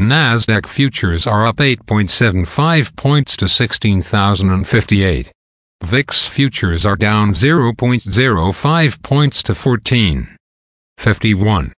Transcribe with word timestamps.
Nasdaq 0.00 0.66
futures 0.66 1.24
are 1.24 1.46
up 1.46 1.58
8.75 1.58 2.96
points 2.96 3.36
to 3.36 3.46
16058. 3.46 5.30
VIX 5.84 6.26
futures 6.26 6.84
are 6.84 6.96
down 6.96 7.30
0.05 7.30 9.02
points 9.02 9.40
to 9.44 9.52
14.51. 9.52 11.72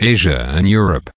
Asia 0.00 0.46
and 0.48 0.68
Europe. 0.68 1.10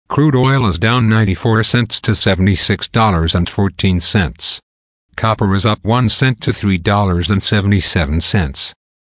Crude 0.08 0.36
oil 0.36 0.66
is 0.66 0.78
down 0.78 1.08
94 1.08 1.64
cents 1.64 2.00
to 2.02 2.12
$76.14. 2.12 4.60
Copper 5.16 5.52
is 5.54 5.66
up 5.66 5.80
1 5.82 6.08
cent 6.08 6.40
to 6.42 6.52
$3.77. 6.52 8.72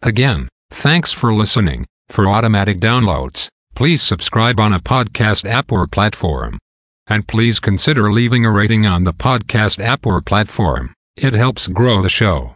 Again, 0.00 0.48
thanks 0.70 1.12
for 1.12 1.34
listening. 1.34 1.84
For 2.08 2.26
automatic 2.26 2.80
downloads, 2.80 3.48
please 3.74 4.00
subscribe 4.00 4.58
on 4.58 4.72
a 4.72 4.80
podcast 4.80 5.44
app 5.44 5.70
or 5.70 5.86
platform. 5.86 6.58
And 7.06 7.28
please 7.28 7.60
consider 7.60 8.10
leaving 8.10 8.46
a 8.46 8.50
rating 8.50 8.86
on 8.86 9.04
the 9.04 9.12
podcast 9.12 9.78
app 9.78 10.06
or 10.06 10.22
platform. 10.22 10.94
It 11.16 11.34
helps 11.34 11.68
grow 11.68 12.00
the 12.00 12.08
show. 12.08 12.54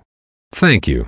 Thank 0.53 0.89
you. 0.89 1.07